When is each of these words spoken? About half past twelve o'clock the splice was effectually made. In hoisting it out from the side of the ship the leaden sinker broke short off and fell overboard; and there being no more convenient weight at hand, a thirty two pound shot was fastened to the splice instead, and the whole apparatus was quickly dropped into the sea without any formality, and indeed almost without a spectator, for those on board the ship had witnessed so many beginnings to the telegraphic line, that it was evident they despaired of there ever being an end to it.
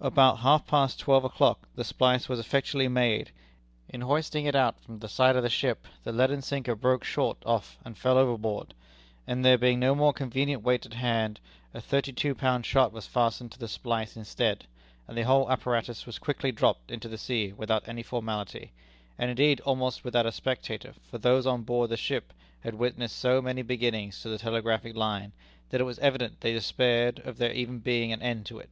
About 0.00 0.38
half 0.38 0.66
past 0.66 0.98
twelve 0.98 1.24
o'clock 1.24 1.68
the 1.74 1.84
splice 1.84 2.26
was 2.26 2.38
effectually 2.40 2.88
made. 2.88 3.32
In 3.90 4.00
hoisting 4.00 4.46
it 4.46 4.56
out 4.56 4.80
from 4.80 4.98
the 5.00 5.10
side 5.10 5.36
of 5.36 5.42
the 5.42 5.50
ship 5.50 5.86
the 6.04 6.10
leaden 6.10 6.40
sinker 6.40 6.74
broke 6.74 7.04
short 7.04 7.36
off 7.44 7.76
and 7.84 7.98
fell 7.98 8.16
overboard; 8.16 8.72
and 9.26 9.44
there 9.44 9.58
being 9.58 9.78
no 9.78 9.94
more 9.94 10.14
convenient 10.14 10.62
weight 10.62 10.86
at 10.86 10.94
hand, 10.94 11.38
a 11.74 11.82
thirty 11.82 12.14
two 12.14 12.34
pound 12.34 12.64
shot 12.64 12.94
was 12.94 13.06
fastened 13.06 13.52
to 13.52 13.58
the 13.58 13.68
splice 13.68 14.16
instead, 14.16 14.66
and 15.06 15.18
the 15.18 15.24
whole 15.26 15.50
apparatus 15.52 16.06
was 16.06 16.18
quickly 16.18 16.50
dropped 16.50 16.90
into 16.90 17.06
the 17.06 17.18
sea 17.18 17.52
without 17.52 17.86
any 17.86 18.02
formality, 18.02 18.72
and 19.18 19.28
indeed 19.28 19.60
almost 19.66 20.02
without 20.02 20.24
a 20.24 20.32
spectator, 20.32 20.94
for 21.10 21.18
those 21.18 21.46
on 21.46 21.60
board 21.60 21.90
the 21.90 21.98
ship 21.98 22.32
had 22.60 22.74
witnessed 22.74 23.18
so 23.18 23.42
many 23.42 23.60
beginnings 23.60 24.22
to 24.22 24.30
the 24.30 24.38
telegraphic 24.38 24.96
line, 24.96 25.32
that 25.68 25.82
it 25.82 25.84
was 25.84 25.98
evident 25.98 26.40
they 26.40 26.54
despaired 26.54 27.18
of 27.26 27.36
there 27.36 27.52
ever 27.54 27.72
being 27.74 28.12
an 28.14 28.22
end 28.22 28.46
to 28.46 28.58
it. 28.58 28.70